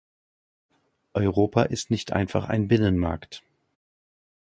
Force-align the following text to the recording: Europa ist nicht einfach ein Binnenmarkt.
Europa 1.13 1.61
ist 1.61 1.91
nicht 1.91 2.11
einfach 2.11 2.45
ein 2.49 2.67
Binnenmarkt. 2.67 3.43